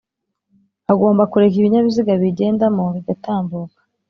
[0.91, 3.77] agomba kureka ibinyabiziga biyigendamo bigatambuka